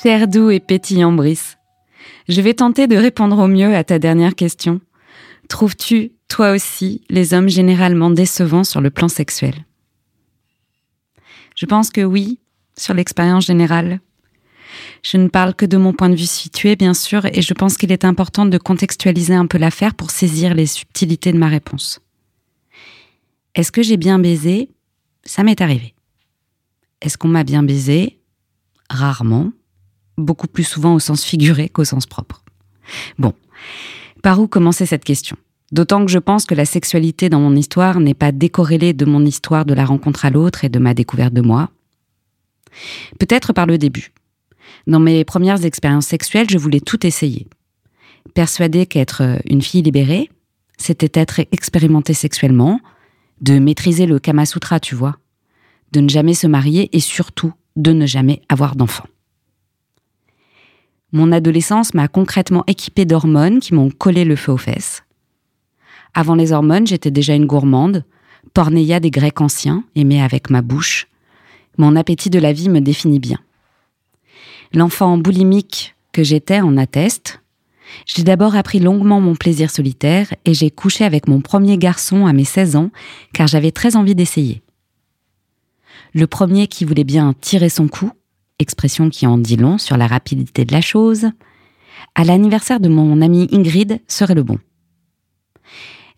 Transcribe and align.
Cher 0.00 0.26
doux 0.26 0.50
et 0.50 0.58
pétillant 0.58 1.12
Brice, 1.12 1.58
je 2.26 2.40
vais 2.40 2.54
tenter 2.54 2.86
de 2.86 2.96
répondre 2.96 3.38
au 3.38 3.46
mieux 3.46 3.76
à 3.76 3.84
ta 3.84 3.98
dernière 3.98 4.34
question. 4.34 4.80
Trouves-tu, 5.48 6.12
toi 6.28 6.52
aussi, 6.52 7.02
les 7.10 7.34
hommes 7.34 7.50
généralement 7.50 8.10
décevants 8.10 8.64
sur 8.64 8.80
le 8.80 8.90
plan 8.90 9.08
sexuel? 9.08 9.66
Je 11.54 11.66
pense 11.66 11.90
que 11.90 12.00
oui, 12.00 12.40
sur 12.76 12.94
l'expérience 12.94 13.44
générale. 13.44 14.00
Je 15.02 15.18
ne 15.18 15.28
parle 15.28 15.54
que 15.54 15.66
de 15.66 15.76
mon 15.76 15.92
point 15.92 16.08
de 16.08 16.16
vue 16.16 16.26
situé, 16.26 16.74
bien 16.74 16.94
sûr, 16.94 17.26
et 17.26 17.42
je 17.42 17.52
pense 17.52 17.76
qu'il 17.76 17.92
est 17.92 18.06
important 18.06 18.46
de 18.46 18.56
contextualiser 18.56 19.34
un 19.34 19.46
peu 19.46 19.58
l'affaire 19.58 19.94
pour 19.94 20.10
saisir 20.10 20.54
les 20.54 20.66
subtilités 20.66 21.32
de 21.32 21.38
ma 21.38 21.48
réponse. 21.48 22.00
Est-ce 23.54 23.70
que 23.70 23.82
j'ai 23.82 23.98
bien 23.98 24.18
baisé? 24.18 24.70
Ça 25.24 25.42
m'est 25.42 25.60
arrivé. 25.60 25.94
Est-ce 27.02 27.18
qu'on 27.18 27.28
m'a 27.28 27.44
bien 27.44 27.62
baisé? 27.62 28.18
Rarement. 28.88 29.52
Beaucoup 30.18 30.46
plus 30.46 30.64
souvent 30.64 30.94
au 30.94 30.98
sens 30.98 31.24
figuré 31.24 31.68
qu'au 31.68 31.84
sens 31.84 32.06
propre. 32.06 32.42
Bon, 33.18 33.32
par 34.22 34.40
où 34.40 34.46
commencer 34.46 34.86
cette 34.86 35.04
question? 35.04 35.36
D'autant 35.72 36.04
que 36.04 36.12
je 36.12 36.18
pense 36.18 36.44
que 36.44 36.54
la 36.54 36.66
sexualité 36.66 37.30
dans 37.30 37.40
mon 37.40 37.56
histoire 37.56 37.98
n'est 37.98 38.14
pas 38.14 38.30
décorrélée 38.30 38.92
de 38.92 39.06
mon 39.06 39.24
histoire 39.24 39.64
de 39.64 39.72
la 39.72 39.86
rencontre 39.86 40.26
à 40.26 40.30
l'autre 40.30 40.64
et 40.64 40.68
de 40.68 40.78
ma 40.78 40.92
découverte 40.92 41.32
de 41.32 41.40
moi. 41.40 41.70
Peut-être 43.18 43.52
par 43.52 43.66
le 43.66 43.78
début. 43.78 44.12
Dans 44.86 45.00
mes 45.00 45.24
premières 45.24 45.64
expériences 45.64 46.06
sexuelles, 46.06 46.50
je 46.50 46.58
voulais 46.58 46.80
tout 46.80 47.06
essayer. 47.06 47.46
Persuadée 48.34 48.86
qu'être 48.86 49.40
une 49.46 49.62
fille 49.62 49.82
libérée, 49.82 50.30
c'était 50.76 51.20
être 51.20 51.40
expérimentée 51.52 52.14
sexuellement, 52.14 52.80
de 53.40 53.58
maîtriser 53.58 54.06
le 54.06 54.18
Kama 54.18 54.46
Sutra, 54.46 54.78
tu 54.78 54.94
vois, 54.94 55.16
de 55.92 56.00
ne 56.00 56.08
jamais 56.08 56.34
se 56.34 56.46
marier 56.46 56.94
et 56.96 57.00
surtout 57.00 57.52
de 57.76 57.92
ne 57.92 58.06
jamais 58.06 58.42
avoir 58.48 58.76
d'enfants. 58.76 59.08
Mon 61.12 61.30
adolescence 61.30 61.92
m'a 61.92 62.08
concrètement 62.08 62.64
équipée 62.66 63.04
d'hormones 63.04 63.60
qui 63.60 63.74
m'ont 63.74 63.90
collé 63.90 64.24
le 64.24 64.36
feu 64.36 64.52
aux 64.52 64.58
fesses. 64.58 65.02
Avant 66.14 66.34
les 66.34 66.52
hormones, 66.52 66.86
j'étais 66.86 67.10
déjà 67.10 67.34
une 67.34 67.46
gourmande, 67.46 68.04
pornéia 68.54 68.98
des 68.98 69.10
Grecs 69.10 69.40
anciens, 69.40 69.84
aimée 69.94 70.22
avec 70.22 70.50
ma 70.50 70.62
bouche. 70.62 71.08
Mon 71.78 71.96
appétit 71.96 72.30
de 72.30 72.38
la 72.38 72.52
vie 72.52 72.68
me 72.68 72.80
définit 72.80 73.18
bien. 73.18 73.38
L'enfant 74.72 75.18
boulimique 75.18 75.94
que 76.12 76.22
j'étais 76.22 76.60
en 76.60 76.76
atteste. 76.76 77.42
J'ai 78.06 78.22
d'abord 78.22 78.56
appris 78.56 78.78
longuement 78.78 79.20
mon 79.20 79.34
plaisir 79.34 79.70
solitaire 79.70 80.34
et 80.46 80.54
j'ai 80.54 80.70
couché 80.70 81.04
avec 81.04 81.28
mon 81.28 81.40
premier 81.40 81.76
garçon 81.76 82.26
à 82.26 82.32
mes 82.32 82.44
16 82.44 82.76
ans 82.76 82.90
car 83.34 83.46
j'avais 83.46 83.70
très 83.70 83.96
envie 83.96 84.14
d'essayer. 84.14 84.62
Le 86.14 86.26
premier 86.26 86.68
qui 86.68 86.84
voulait 86.84 87.04
bien 87.04 87.34
tirer 87.40 87.68
son 87.68 87.88
coup, 87.88 88.12
expression 88.62 89.10
qui 89.10 89.26
en 89.26 89.36
dit 89.36 89.56
long 89.56 89.76
sur 89.76 89.98
la 89.98 90.06
rapidité 90.06 90.64
de 90.64 90.72
la 90.72 90.80
chose, 90.80 91.26
à 92.14 92.24
l'anniversaire 92.24 92.80
de 92.80 92.88
mon 92.88 93.20
amie 93.20 93.48
Ingrid 93.52 94.00
serait 94.08 94.34
le 94.34 94.42
bon. 94.42 94.58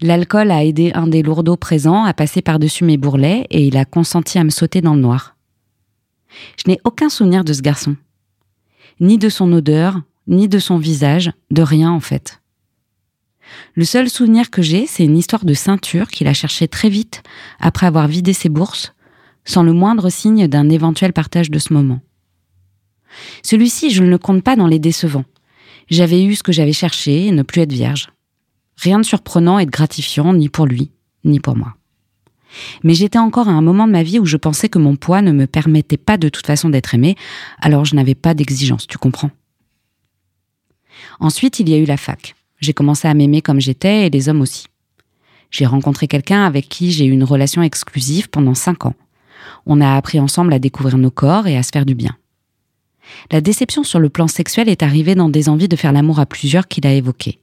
L'alcool 0.00 0.50
a 0.50 0.64
aidé 0.64 0.92
un 0.94 1.08
des 1.08 1.22
lourdeaux 1.22 1.56
présents 1.56 2.04
à 2.04 2.14
passer 2.14 2.42
par-dessus 2.42 2.84
mes 2.84 2.96
bourrelets 2.96 3.46
et 3.50 3.66
il 3.66 3.76
a 3.76 3.84
consenti 3.84 4.38
à 4.38 4.44
me 4.44 4.50
sauter 4.50 4.80
dans 4.80 4.94
le 4.94 5.00
noir. 5.00 5.36
Je 6.56 6.70
n'ai 6.70 6.78
aucun 6.84 7.08
souvenir 7.08 7.44
de 7.44 7.52
ce 7.52 7.62
garçon 7.62 7.96
ni 9.00 9.18
de 9.18 9.28
son 9.28 9.52
odeur, 9.52 10.00
ni 10.26 10.48
de 10.48 10.58
son 10.58 10.78
visage, 10.78 11.32
de 11.50 11.62
rien 11.62 11.90
en 11.90 12.00
fait. 12.00 12.40
Le 13.74 13.84
seul 13.84 14.08
souvenir 14.08 14.50
que 14.50 14.62
j'ai, 14.62 14.86
c'est 14.86 15.04
une 15.04 15.18
histoire 15.18 15.44
de 15.44 15.54
ceinture 15.54 16.08
qu'il 16.08 16.26
a 16.28 16.34
cherché 16.34 16.66
très 16.66 16.88
vite 16.88 17.22
après 17.60 17.86
avoir 17.86 18.08
vidé 18.08 18.32
ses 18.32 18.48
bourses, 18.48 18.94
sans 19.44 19.62
le 19.62 19.72
moindre 19.72 20.08
signe 20.08 20.48
d'un 20.48 20.70
éventuel 20.70 21.12
partage 21.12 21.50
de 21.50 21.58
ce 21.58 21.72
moment. 21.72 22.00
Celui-ci, 23.42 23.90
je 23.90 24.02
ne 24.02 24.10
le 24.10 24.18
compte 24.18 24.42
pas 24.42 24.56
dans 24.56 24.66
les 24.66 24.78
décevants. 24.78 25.24
J'avais 25.88 26.24
eu 26.24 26.34
ce 26.34 26.42
que 26.42 26.52
j'avais 26.52 26.72
cherché 26.72 27.30
ne 27.30 27.42
plus 27.42 27.62
être 27.62 27.72
vierge. 27.72 28.08
Rien 28.76 28.98
de 28.98 29.04
surprenant 29.04 29.58
et 29.58 29.66
de 29.66 29.70
gratifiant, 29.70 30.32
ni 30.32 30.48
pour 30.48 30.66
lui, 30.66 30.90
ni 31.24 31.40
pour 31.40 31.56
moi. 31.56 31.76
Mais 32.82 32.94
j'étais 32.94 33.18
encore 33.18 33.48
à 33.48 33.52
un 33.52 33.62
moment 33.62 33.86
de 33.86 33.92
ma 33.92 34.02
vie 34.02 34.18
où 34.18 34.26
je 34.26 34.36
pensais 34.36 34.68
que 34.68 34.78
mon 34.78 34.96
poids 34.96 35.22
ne 35.22 35.32
me 35.32 35.46
permettait 35.46 35.96
pas 35.96 36.16
de 36.16 36.28
toute 36.28 36.46
façon 36.46 36.68
d'être 36.68 36.94
aimé, 36.94 37.16
alors 37.60 37.84
je 37.84 37.96
n'avais 37.96 38.14
pas 38.14 38.34
d'exigence, 38.34 38.86
tu 38.86 38.98
comprends. 38.98 39.30
Ensuite, 41.20 41.60
il 41.60 41.68
y 41.68 41.74
a 41.74 41.78
eu 41.78 41.84
la 41.84 41.96
fac. 41.96 42.34
J'ai 42.60 42.72
commencé 42.72 43.08
à 43.08 43.14
m'aimer 43.14 43.42
comme 43.42 43.60
j'étais 43.60 44.06
et 44.06 44.10
les 44.10 44.28
hommes 44.28 44.40
aussi. 44.40 44.66
J'ai 45.50 45.66
rencontré 45.66 46.08
quelqu'un 46.08 46.44
avec 46.44 46.68
qui 46.68 46.92
j'ai 46.92 47.04
eu 47.04 47.10
une 47.10 47.24
relation 47.24 47.62
exclusive 47.62 48.28
pendant 48.30 48.54
cinq 48.54 48.86
ans. 48.86 48.94
On 49.66 49.80
a 49.80 49.94
appris 49.94 50.18
ensemble 50.18 50.52
à 50.52 50.58
découvrir 50.58 50.98
nos 50.98 51.10
corps 51.10 51.46
et 51.46 51.56
à 51.56 51.62
se 51.62 51.70
faire 51.72 51.86
du 51.86 51.94
bien. 51.94 52.16
La 53.30 53.40
déception 53.40 53.84
sur 53.84 54.00
le 54.00 54.08
plan 54.08 54.28
sexuel 54.28 54.68
est 54.68 54.82
arrivée 54.82 55.14
dans 55.14 55.28
des 55.28 55.48
envies 55.48 55.68
de 55.68 55.76
faire 55.76 55.92
l'amour 55.92 56.20
à 56.20 56.26
plusieurs 56.26 56.68
qu'il 56.68 56.86
a 56.86 56.92
évoquées. 56.92 57.40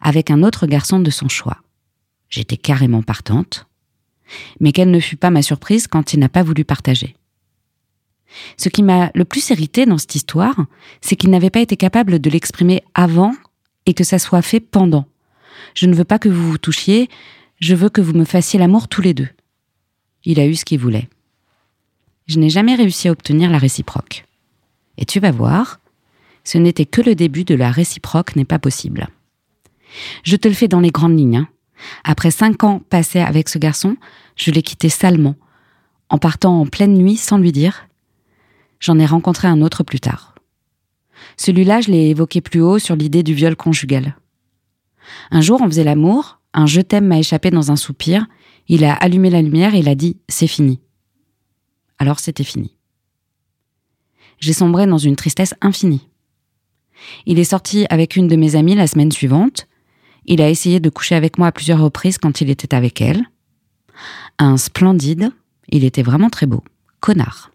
Avec 0.00 0.30
un 0.30 0.42
autre 0.42 0.66
garçon 0.66 0.98
de 0.98 1.10
son 1.10 1.28
choix. 1.28 1.58
J'étais 2.28 2.56
carrément 2.56 3.02
partante 3.02 3.66
mais 4.60 4.72
quelle 4.72 4.90
ne 4.90 5.00
fut 5.00 5.16
pas 5.16 5.30
ma 5.30 5.42
surprise 5.42 5.86
quand 5.86 6.12
il 6.12 6.20
n'a 6.20 6.28
pas 6.28 6.42
voulu 6.42 6.64
partager. 6.64 7.16
Ce 8.56 8.68
qui 8.68 8.82
m'a 8.82 9.10
le 9.14 9.24
plus 9.24 9.50
irrité 9.50 9.86
dans 9.86 9.98
cette 9.98 10.14
histoire, 10.14 10.66
c'est 11.00 11.16
qu'il 11.16 11.30
n'avait 11.30 11.50
pas 11.50 11.60
été 11.60 11.76
capable 11.76 12.20
de 12.20 12.30
l'exprimer 12.30 12.82
avant 12.94 13.34
et 13.86 13.94
que 13.94 14.04
ça 14.04 14.18
soit 14.18 14.42
fait 14.42 14.60
pendant. 14.60 15.06
Je 15.74 15.86
ne 15.86 15.94
veux 15.94 16.04
pas 16.04 16.18
que 16.18 16.28
vous 16.28 16.50
vous 16.50 16.58
touchiez, 16.58 17.08
je 17.60 17.74
veux 17.74 17.88
que 17.88 18.00
vous 18.00 18.12
me 18.12 18.24
fassiez 18.24 18.58
l'amour 18.58 18.88
tous 18.88 19.02
les 19.02 19.14
deux. 19.14 19.28
Il 20.24 20.38
a 20.38 20.46
eu 20.46 20.54
ce 20.54 20.64
qu'il 20.64 20.78
voulait. 20.78 21.08
Je 22.26 22.38
n'ai 22.38 22.50
jamais 22.50 22.76
réussi 22.76 23.08
à 23.08 23.12
obtenir 23.12 23.50
la 23.50 23.58
réciproque. 23.58 24.24
Et 25.00 25.06
tu 25.06 25.18
vas 25.18 25.32
voir, 25.32 25.80
ce 26.44 26.58
n'était 26.58 26.86
que 26.86 27.00
le 27.00 27.14
début 27.14 27.44
de 27.44 27.54
la 27.54 27.70
réciproque 27.70 28.36
n'est 28.36 28.44
pas 28.44 28.58
possible. 28.58 29.08
Je 30.22 30.36
te 30.36 30.46
le 30.46 30.54
fais 30.54 30.68
dans 30.68 30.80
les 30.80 30.90
grandes 30.90 31.18
lignes. 31.18 31.38
Hein. 31.38 31.48
Après 32.04 32.30
cinq 32.30 32.62
ans 32.62 32.80
passés 32.90 33.20
avec 33.20 33.48
ce 33.48 33.58
garçon, 33.58 33.96
je 34.36 34.50
l'ai 34.50 34.62
quitté 34.62 34.88
salement, 34.88 35.36
en 36.08 36.18
partant 36.18 36.60
en 36.60 36.66
pleine 36.66 36.94
nuit 36.94 37.16
sans 37.16 37.38
lui 37.38 37.50
dire. 37.52 37.88
J'en 38.78 38.98
ai 38.98 39.06
rencontré 39.06 39.48
un 39.48 39.62
autre 39.62 39.82
plus 39.82 40.00
tard. 40.00 40.34
Celui-là, 41.36 41.80
je 41.80 41.90
l'ai 41.90 42.10
évoqué 42.10 42.40
plus 42.40 42.60
haut 42.60 42.78
sur 42.78 42.96
l'idée 42.96 43.22
du 43.22 43.34
viol 43.34 43.56
conjugal. 43.56 44.16
Un 45.30 45.40
jour, 45.40 45.60
on 45.62 45.66
faisait 45.66 45.84
l'amour, 45.84 46.40
un 46.54 46.66
je 46.66 46.80
t'aime 46.80 47.06
m'a 47.06 47.18
échappé 47.18 47.50
dans 47.50 47.70
un 47.70 47.76
soupir, 47.76 48.26
il 48.68 48.84
a 48.84 48.94
allumé 48.94 49.30
la 49.30 49.42
lumière 49.42 49.74
et 49.74 49.78
il 49.78 49.88
a 49.88 49.94
dit 49.94 50.18
c'est 50.28 50.46
fini. 50.46 50.80
Alors 51.98 52.18
c'était 52.18 52.44
fini. 52.44 52.76
J'ai 54.40 54.52
sombré 54.52 54.86
dans 54.86 54.98
une 54.98 55.16
tristesse 55.16 55.54
infinie. 55.60 56.08
Il 57.26 57.38
est 57.38 57.44
sorti 57.44 57.86
avec 57.90 58.16
une 58.16 58.28
de 58.28 58.36
mes 58.36 58.56
amies 58.56 58.74
la 58.74 58.86
semaine 58.86 59.12
suivante, 59.12 59.66
il 60.26 60.40
a 60.40 60.48
essayé 60.48 60.80
de 60.80 60.90
coucher 60.90 61.14
avec 61.14 61.38
moi 61.38 61.48
à 61.48 61.52
plusieurs 61.52 61.80
reprises 61.80 62.18
quand 62.18 62.40
il 62.40 62.50
était 62.50 62.74
avec 62.74 63.00
elle. 63.00 63.24
Un 64.38 64.56
splendide, 64.56 65.30
il 65.68 65.84
était 65.84 66.02
vraiment 66.02 66.30
très 66.30 66.46
beau. 66.46 66.62
Connard. 67.00 67.50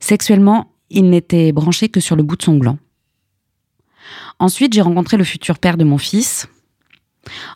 Sexuellement, 0.00 0.72
il 0.90 1.10
n'était 1.10 1.52
branché 1.52 1.88
que 1.88 2.00
sur 2.00 2.16
le 2.16 2.22
bout 2.22 2.36
de 2.36 2.42
son 2.42 2.56
gland. 2.56 2.78
Ensuite, 4.38 4.72
j'ai 4.72 4.80
rencontré 4.82 5.16
le 5.16 5.24
futur 5.24 5.58
père 5.58 5.76
de 5.76 5.84
mon 5.84 5.98
fils. 5.98 6.48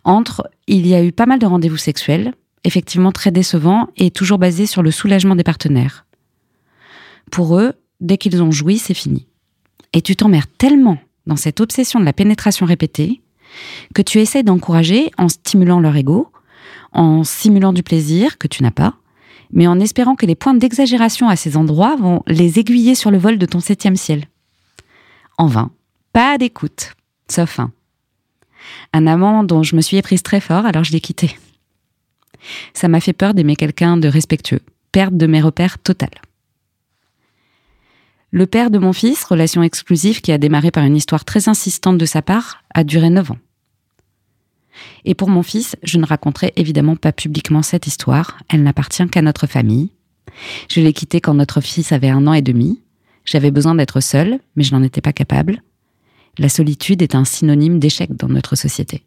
Entre, 0.04 0.48
il 0.66 0.86
y 0.86 0.94
a 0.94 1.02
eu 1.02 1.12
pas 1.12 1.26
mal 1.26 1.38
de 1.38 1.46
rendez-vous 1.46 1.76
sexuels, 1.76 2.34
effectivement 2.64 3.12
très 3.12 3.30
décevants 3.30 3.88
et 3.96 4.10
toujours 4.10 4.38
basés 4.38 4.66
sur 4.66 4.82
le 4.82 4.90
soulagement 4.90 5.36
des 5.36 5.44
partenaires. 5.44 6.06
Pour 7.30 7.58
eux, 7.58 7.74
dès 8.00 8.18
qu'ils 8.18 8.42
ont 8.42 8.50
joui, 8.50 8.78
c'est 8.78 8.94
fini. 8.94 9.26
Et 9.92 10.02
tu 10.02 10.16
t'emmerdes 10.16 10.50
tellement 10.58 10.98
dans 11.26 11.36
cette 11.36 11.60
obsession 11.60 12.00
de 12.00 12.04
la 12.04 12.12
pénétration 12.12 12.66
répétée 12.66 13.20
que 13.94 14.02
tu 14.02 14.18
essaies 14.18 14.42
d'encourager 14.42 15.10
en 15.18 15.28
stimulant 15.28 15.80
leur 15.80 15.96
ego, 15.96 16.30
en 16.92 17.24
simulant 17.24 17.72
du 17.72 17.82
plaisir 17.82 18.38
que 18.38 18.48
tu 18.48 18.62
n'as 18.62 18.70
pas, 18.70 18.94
mais 19.52 19.66
en 19.66 19.80
espérant 19.80 20.14
que 20.14 20.26
les 20.26 20.34
points 20.34 20.54
d'exagération 20.54 21.28
à 21.28 21.36
ces 21.36 21.56
endroits 21.56 21.96
vont 21.96 22.22
les 22.26 22.58
aiguiller 22.58 22.94
sur 22.94 23.10
le 23.10 23.18
vol 23.18 23.38
de 23.38 23.46
ton 23.46 23.60
septième 23.60 23.96
ciel. 23.96 24.26
En 25.38 25.46
vain, 25.46 25.70
pas 26.12 26.38
d'écoute, 26.38 26.94
sauf 27.28 27.58
un. 27.58 27.72
Un 28.92 29.06
amant 29.06 29.42
dont 29.42 29.62
je 29.62 29.74
me 29.74 29.80
suis 29.80 29.96
éprise 29.96 30.22
très 30.22 30.40
fort, 30.40 30.66
alors 30.66 30.84
je 30.84 30.92
l'ai 30.92 31.00
quitté. 31.00 31.36
Ça 32.74 32.88
m'a 32.88 33.00
fait 33.00 33.12
peur 33.12 33.34
d'aimer 33.34 33.56
quelqu'un 33.56 33.96
de 33.96 34.08
respectueux, 34.08 34.60
perte 34.92 35.16
de 35.16 35.26
mes 35.26 35.40
repères 35.40 35.78
totales. 35.78 36.20
Le 38.32 38.46
père 38.46 38.70
de 38.70 38.78
mon 38.78 38.92
fils, 38.92 39.24
relation 39.24 39.62
exclusive 39.62 40.20
qui 40.20 40.30
a 40.30 40.38
démarré 40.38 40.70
par 40.70 40.84
une 40.84 40.96
histoire 40.96 41.24
très 41.24 41.48
insistante 41.48 41.98
de 41.98 42.06
sa 42.06 42.22
part, 42.22 42.62
a 42.72 42.84
duré 42.84 43.10
neuf 43.10 43.32
ans. 43.32 43.38
Et 45.04 45.14
pour 45.14 45.28
mon 45.28 45.42
fils, 45.42 45.76
je 45.82 45.98
ne 45.98 46.06
raconterai 46.06 46.52
évidemment 46.54 46.94
pas 46.94 47.12
publiquement 47.12 47.62
cette 47.62 47.88
histoire, 47.88 48.38
elle 48.48 48.62
n'appartient 48.62 49.06
qu'à 49.08 49.22
notre 49.22 49.48
famille. 49.48 49.90
Je 50.68 50.80
l'ai 50.80 50.92
quitté 50.92 51.20
quand 51.20 51.34
notre 51.34 51.60
fils 51.60 51.90
avait 51.90 52.08
un 52.08 52.26
an 52.28 52.32
et 52.32 52.42
demi. 52.42 52.80
J'avais 53.24 53.50
besoin 53.50 53.74
d'être 53.74 54.00
seule, 54.00 54.38
mais 54.54 54.62
je 54.62 54.74
n'en 54.74 54.82
étais 54.82 55.00
pas 55.00 55.12
capable. 55.12 55.62
La 56.38 56.48
solitude 56.48 57.02
est 57.02 57.16
un 57.16 57.24
synonyme 57.24 57.80
d'échec 57.80 58.14
dans 58.14 58.28
notre 58.28 58.54
société. 58.54 59.04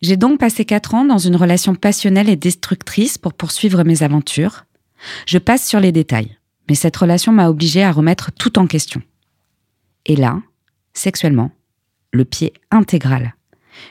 J'ai 0.00 0.16
donc 0.16 0.40
passé 0.40 0.64
quatre 0.64 0.94
ans 0.94 1.04
dans 1.04 1.18
une 1.18 1.36
relation 1.36 1.74
passionnelle 1.74 2.30
et 2.30 2.36
destructrice 2.36 3.18
pour 3.18 3.34
poursuivre 3.34 3.84
mes 3.84 4.02
aventures. 4.02 4.64
Je 5.26 5.38
passe 5.38 5.66
sur 5.66 5.80
les 5.80 5.92
détails 5.92 6.36
Mais 6.68 6.74
cette 6.74 6.96
relation 6.96 7.32
m'a 7.32 7.48
obligée 7.48 7.82
à 7.82 7.92
remettre 7.92 8.32
tout 8.32 8.58
en 8.58 8.66
question. 8.66 9.02
Et 10.04 10.16
là, 10.16 10.40
sexuellement, 10.94 11.50
le 12.12 12.24
pied 12.24 12.52
intégral. 12.70 13.34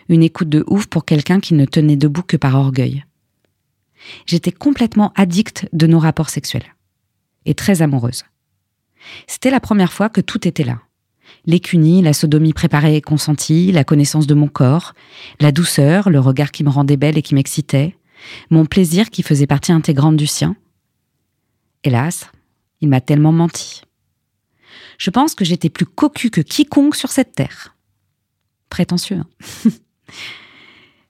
Une 0.10 0.24
écoute 0.24 0.50
de 0.50 0.64
ouf 0.68 0.88
pour 0.88 1.06
quelqu'un 1.06 1.40
qui 1.40 1.54
ne 1.54 1.66
tenait 1.66 1.96
debout 1.96 2.24
que 2.24 2.38
par 2.38 2.56
orgueil. 2.56 3.06
J'étais 4.26 4.52
complètement 4.52 5.14
addicte 5.16 5.68
de 5.74 5.88
nos 5.88 6.00
rapports 6.00 6.30
sexuels. 6.30 6.76
Et 7.46 7.54
très 7.54 7.82
amoureuse. 7.82 8.24
C'était 9.28 9.52
la 9.52 9.60
première 9.60 9.94
fois 9.94 10.10
que 10.10 10.22
tout 10.22 10.48
était 10.48 10.64
là. 10.64 10.80
L'écunie, 11.46 12.02
la 12.02 12.14
sodomie 12.14 12.54
préparée 12.54 12.96
et 12.96 13.02
consentie, 13.02 13.72
la 13.72 13.84
connaissance 13.84 14.26
de 14.26 14.34
mon 14.34 14.48
corps, 14.48 14.94
la 15.40 15.52
douceur, 15.52 16.10
le 16.10 16.20
regard 16.20 16.52
qui 16.52 16.64
me 16.64 16.70
rendait 16.70 16.98
belle 16.98 17.18
et 17.18 17.22
qui 17.22 17.36
m'excitait, 17.36 17.96
mon 18.50 18.66
plaisir 18.66 19.10
qui 19.10 19.22
faisait 19.22 19.48
partie 19.48 19.72
intégrante 19.72 20.18
du 20.18 20.28
sien. 20.28 20.56
Hélas, 21.84 22.32
m'a 22.88 23.02
tellement 23.02 23.32
menti. 23.32 23.82
Je 24.98 25.10
pense 25.10 25.36
que 25.36 25.46
j'étais 25.46 25.70
plus 25.70 25.86
cocu 25.86 26.30
que 26.30 26.42
quiconque 26.42 26.96
sur 26.96 27.12
cette 27.12 27.34
terre. 27.34 27.76
Prétentieux. 28.70 29.18
Hein 29.18 29.70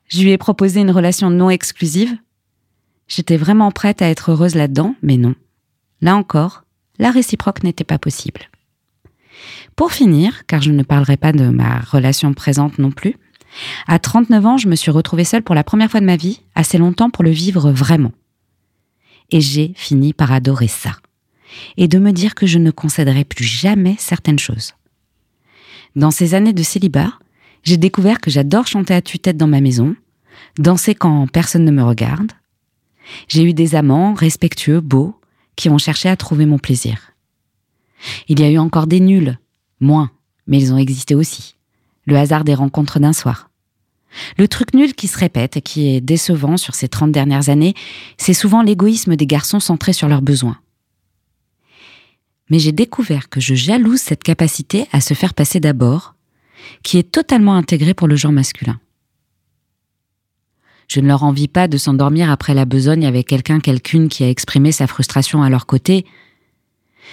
Je 0.07 0.21
lui 0.21 0.31
ai 0.31 0.37
proposé 0.37 0.81
une 0.81 0.91
relation 0.91 1.29
non 1.29 1.49
exclusive. 1.49 2.15
J'étais 3.07 3.37
vraiment 3.37 3.71
prête 3.71 4.01
à 4.01 4.09
être 4.09 4.31
heureuse 4.31 4.55
là-dedans, 4.55 4.95
mais 5.01 5.17
non. 5.17 5.35
Là 6.01 6.15
encore, 6.15 6.63
la 6.99 7.11
réciproque 7.11 7.63
n'était 7.63 7.83
pas 7.83 7.97
possible. 7.97 8.41
Pour 9.75 9.91
finir, 9.91 10.45
car 10.45 10.61
je 10.61 10.71
ne 10.71 10.83
parlerai 10.83 11.17
pas 11.17 11.31
de 11.31 11.49
ma 11.49 11.79
relation 11.79 12.33
présente 12.33 12.79
non 12.79 12.91
plus, 12.91 13.15
à 13.87 13.99
39 13.99 14.45
ans, 14.45 14.57
je 14.57 14.67
me 14.67 14.75
suis 14.75 14.91
retrouvée 14.91 15.23
seule 15.23 15.43
pour 15.43 15.55
la 15.55 15.63
première 15.63 15.89
fois 15.89 15.99
de 15.99 16.05
ma 16.05 16.17
vie, 16.17 16.41
assez 16.55 16.77
longtemps 16.77 17.09
pour 17.09 17.23
le 17.23 17.31
vivre 17.31 17.71
vraiment. 17.71 18.11
Et 19.31 19.41
j'ai 19.41 19.73
fini 19.75 20.13
par 20.13 20.31
adorer 20.31 20.67
ça. 20.67 20.91
Et 21.77 21.87
de 21.87 21.99
me 21.99 22.11
dire 22.11 22.35
que 22.35 22.45
je 22.45 22.59
ne 22.59 22.71
concéderai 22.71 23.23
plus 23.23 23.45
jamais 23.45 23.95
certaines 23.99 24.39
choses. 24.39 24.73
Dans 25.95 26.11
ces 26.11 26.33
années 26.33 26.53
de 26.53 26.63
célibat, 26.63 27.13
j'ai 27.63 27.77
découvert 27.77 28.19
que 28.19 28.29
j'adore 28.29 28.67
chanter 28.67 28.93
à 28.93 29.01
tue-tête 29.01 29.37
dans 29.37 29.47
ma 29.47 29.61
maison, 29.61 29.95
danser 30.57 30.95
quand 30.95 31.27
personne 31.27 31.65
ne 31.65 31.71
me 31.71 31.83
regarde. 31.83 32.31
J'ai 33.27 33.43
eu 33.43 33.53
des 33.53 33.75
amants 33.75 34.13
respectueux, 34.13 34.81
beaux, 34.81 35.15
qui 35.55 35.69
ont 35.69 35.77
cherché 35.77 36.09
à 36.09 36.17
trouver 36.17 36.45
mon 36.45 36.59
plaisir. 36.59 37.13
Il 38.27 38.39
y 38.39 38.43
a 38.43 38.51
eu 38.51 38.57
encore 38.57 38.87
des 38.87 38.99
nuls, 38.99 39.37
moins, 39.79 40.11
mais 40.47 40.59
ils 40.59 40.73
ont 40.73 40.77
existé 40.77 41.15
aussi. 41.15 41.55
Le 42.05 42.17
hasard 42.17 42.43
des 42.43 42.53
rencontres 42.53 42.99
d'un 42.99 43.13
soir. 43.13 43.49
Le 44.37 44.47
truc 44.47 44.73
nul 44.73 44.93
qui 44.93 45.07
se 45.07 45.17
répète 45.17 45.57
et 45.57 45.61
qui 45.61 45.87
est 45.87 46.01
décevant 46.01 46.57
sur 46.57 46.75
ces 46.75 46.87
trente 46.87 47.11
dernières 47.11 47.49
années, 47.49 47.73
c'est 48.17 48.33
souvent 48.33 48.61
l'égoïsme 48.61 49.15
des 49.15 49.27
garçons 49.27 49.59
centrés 49.59 49.93
sur 49.93 50.07
leurs 50.07 50.21
besoins. 50.21 50.57
Mais 52.49 52.59
j'ai 52.59 52.71
découvert 52.71 53.29
que 53.29 53.39
je 53.39 53.55
jalouse 53.55 53.99
cette 53.99 54.23
capacité 54.23 54.87
à 54.91 55.01
se 55.01 55.13
faire 55.13 55.33
passer 55.33 55.59
d'abord, 55.59 56.15
qui 56.83 56.97
est 56.97 57.11
totalement 57.11 57.55
intégrée 57.55 57.93
pour 57.93 58.07
le 58.07 58.15
genre 58.15 58.31
masculin. 58.31 58.79
Je 60.87 60.99
ne 60.99 61.07
leur 61.07 61.23
envie 61.23 61.47
pas 61.47 61.67
de 61.67 61.77
s'endormir 61.77 62.29
après 62.29 62.53
la 62.53 62.65
besogne 62.65 63.05
avec 63.05 63.27
quelqu'un 63.27 63.59
quelqu'une 63.59 64.07
qui 64.07 64.23
a 64.23 64.29
exprimé 64.29 64.71
sa 64.71 64.85
frustration 64.87 65.41
à 65.41 65.49
leur 65.49 65.65
côté. 65.65 66.05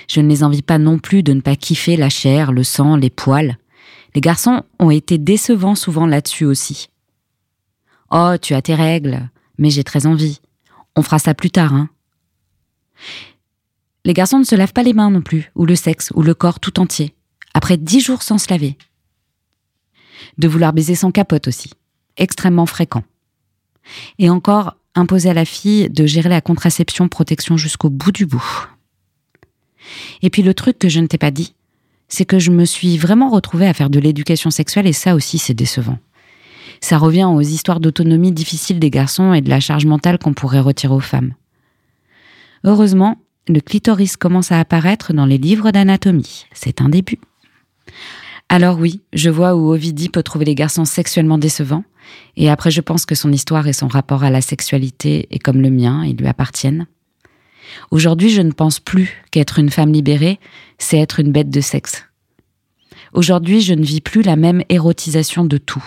Je 0.09 0.21
ne 0.21 0.29
les 0.29 0.45
envie 0.45 0.63
pas 0.63 0.79
non 0.79 0.99
plus 0.99 1.23
de 1.23 1.33
ne 1.33 1.41
pas 1.41 1.57
kiffer 1.57 1.97
la 1.97 2.11
chair, 2.11 2.53
le 2.53 2.65
sang, 2.65 2.97
les 2.97 3.11
poils. 3.11 3.57
Les 4.15 4.21
garçons 4.21 4.63
ont 4.79 4.91
été 4.91 5.17
décevants 5.17 5.75
souvent 5.75 6.07
là-dessus 6.07 6.45
aussi. 6.45 6.91
Oh, 8.11 8.35
tu 8.41 8.53
as 8.53 8.61
tes 8.61 8.75
règles, 8.75 9.31
mais 9.57 9.71
j'ai 9.71 9.85
très 9.85 10.07
envie. 10.07 10.41
On 10.97 11.03
fera 11.03 11.19
ça 11.19 11.33
plus 11.33 11.51
tard, 11.51 11.73
hein. 11.73 11.89
Les 14.05 14.15
garçons 14.15 14.39
ne 14.39 14.45
se 14.45 14.57
lavent 14.57 14.73
pas 14.73 14.83
les 14.83 14.95
mains 14.95 15.11
non 15.11 15.23
plus, 15.23 15.53
ou 15.55 15.65
le 15.65 15.77
sexe, 15.77 16.11
ou 16.15 16.23
le 16.23 16.35
corps 16.35 16.61
tout 16.61 16.81
entier, 16.81 17.15
après 17.55 17.77
dix 17.77 18.01
jours 18.01 18.23
sans 18.23 18.39
se 18.39 18.51
laver. 18.51 18.77
De 20.39 20.49
vouloir 20.49 20.73
baiser 20.73 20.95
sans 20.95 21.13
capote 21.13 21.49
aussi, 21.49 21.71
extrêmement 22.17 22.67
fréquent. 22.67 23.05
Et 24.19 24.29
encore, 24.29 24.77
imposer 24.95 25.31
à 25.31 25.35
la 25.35 25.45
fille 25.45 25.89
de 25.89 26.07
gérer 26.07 26.29
la 26.29 26.41
contraception 26.41 27.09
protection 27.09 27.57
jusqu'au 27.57 27.91
bout 27.91 28.13
du 28.13 28.27
bout. 28.27 28.69
Et 30.21 30.31
puis 30.31 30.43
le 30.43 30.55
truc 30.55 30.79
que 30.79 30.89
je 30.89 31.01
ne 31.01 31.07
t'ai 31.07 31.19
pas 31.19 31.31
dit, 31.31 31.55
c'est 32.09 32.25
que 32.25 32.39
je 32.39 32.51
me 32.51 32.65
suis 32.65 32.99
vraiment 32.99 33.31
retrouvée 33.31 33.67
à 33.67 33.75
faire 33.75 33.91
de 33.91 33.99
l'éducation 33.99 34.51
sexuelle 34.51 34.87
et 34.87 34.93
ça 34.93 35.15
aussi 35.15 35.39
c'est 35.39 35.55
décevant. 35.55 35.99
Ça 36.81 36.99
revient 36.99 37.25
aux 37.25 37.41
histoires 37.41 37.81
d'autonomie 37.81 38.33
difficiles 38.33 38.81
des 38.81 38.91
garçons 38.91 39.33
et 39.33 39.41
de 39.41 39.49
la 39.49 39.61
charge 39.61 39.87
mentale 39.87 40.19
qu'on 40.19 40.35
pourrait 40.35 40.61
retirer 40.61 40.93
aux 40.93 41.01
femmes. 41.01 41.35
Heureusement, 42.65 43.22
le 43.49 43.61
clitoris 43.61 44.17
commence 44.17 44.53
à 44.53 44.61
apparaître 44.61 45.13
dans 45.13 45.27
les 45.27 45.39
livres 45.39 45.71
d'anatomie. 45.71 46.47
C'est 46.53 46.81
un 46.81 46.89
début. 46.89 47.19
Alors 48.49 48.79
oui, 48.79 49.01
je 49.13 49.31
vois 49.31 49.55
où 49.55 49.73
Ovidie 49.73 50.09
peut 50.09 50.23
trouver 50.23 50.45
les 50.45 50.55
garçons 50.55 50.85
sexuellement 50.85 51.39
décevants, 51.39 51.85
et 52.37 52.51
après 52.51 52.71
je 52.71 52.81
pense 52.81 53.07
que 53.07 53.15
son 53.15 53.33
histoire 53.33 53.67
et 53.67 53.73
son 53.73 53.89
rapport 53.89 54.25
à 54.25 54.31
la 54.31 54.41
sexualité 54.41 55.27
est 55.31 55.39
comme 55.39 55.63
le 55.63 55.71
mien, 55.71 56.05
ils 56.05 56.17
lui 56.17 56.27
appartiennent. 56.27 56.87
Aujourd'hui, 57.91 58.31
je 58.31 58.43
ne 58.43 58.53
pense 58.53 58.81
plus 58.81 59.25
qu'être 59.31 59.59
une 59.59 59.71
femme 59.71 59.93
libérée, 59.93 60.39
c'est 60.79 60.99
être 60.99 61.21
une 61.21 61.33
bête 61.33 61.51
de 61.51 61.61
sexe. 61.61 62.05
Aujourd'hui, 63.15 63.61
je 63.61 63.75
ne 63.75 63.85
vis 63.85 64.01
plus 64.01 64.23
la 64.23 64.37
même 64.37 64.63
érotisation 64.69 65.45
de 65.45 65.59
tout. 65.59 65.85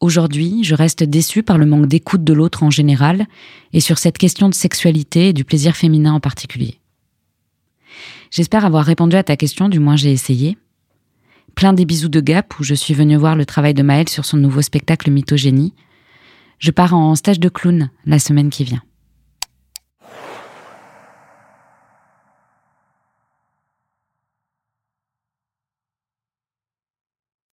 Aujourd'hui, 0.00 0.64
je 0.64 0.74
reste 0.74 1.04
déçue 1.04 1.42
par 1.42 1.58
le 1.58 1.66
manque 1.66 1.86
d'écoute 1.86 2.24
de 2.24 2.32
l'autre 2.32 2.62
en 2.62 2.70
général 2.70 3.26
et 3.74 3.80
sur 3.80 3.98
cette 3.98 4.16
question 4.16 4.48
de 4.48 4.54
sexualité 4.54 5.28
et 5.28 5.32
du 5.34 5.44
plaisir 5.44 5.76
féminin 5.76 6.14
en 6.14 6.20
particulier. 6.20 6.80
J'espère 8.30 8.64
avoir 8.64 8.84
répondu 8.84 9.16
à 9.16 9.22
ta 9.22 9.36
question, 9.36 9.68
du 9.68 9.78
moins 9.78 9.96
j'ai 9.96 10.10
essayé. 10.10 10.56
Plein 11.54 11.74
des 11.74 11.84
bisous 11.84 12.08
de 12.08 12.20
Gap 12.20 12.58
où 12.58 12.64
je 12.64 12.74
suis 12.74 12.94
venue 12.94 13.16
voir 13.16 13.36
le 13.36 13.44
travail 13.44 13.74
de 13.74 13.82
Maëlle 13.82 14.08
sur 14.08 14.24
son 14.24 14.38
nouveau 14.38 14.62
spectacle 14.62 15.10
Mythogénie. 15.10 15.74
Je 16.58 16.70
pars 16.70 16.94
en 16.94 17.14
stage 17.14 17.40
de 17.40 17.50
clown 17.50 17.90
la 18.06 18.18
semaine 18.18 18.48
qui 18.48 18.64
vient. 18.64 18.82